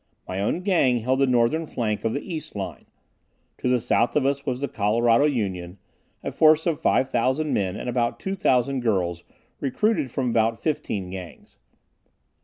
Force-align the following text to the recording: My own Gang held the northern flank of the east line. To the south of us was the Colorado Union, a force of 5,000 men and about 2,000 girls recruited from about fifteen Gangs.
My 0.27 0.39
own 0.41 0.61
Gang 0.61 0.97
held 0.97 1.19
the 1.19 1.27
northern 1.27 1.67
flank 1.67 2.03
of 2.03 2.13
the 2.13 2.25
east 2.33 2.55
line. 2.55 2.87
To 3.59 3.69
the 3.69 3.79
south 3.79 4.15
of 4.15 4.25
us 4.25 4.47
was 4.47 4.59
the 4.59 4.67
Colorado 4.67 5.25
Union, 5.25 5.77
a 6.23 6.31
force 6.31 6.65
of 6.65 6.81
5,000 6.81 7.53
men 7.53 7.75
and 7.75 7.87
about 7.87 8.19
2,000 8.19 8.79
girls 8.79 9.23
recruited 9.59 10.09
from 10.09 10.31
about 10.31 10.59
fifteen 10.59 11.11
Gangs. 11.11 11.59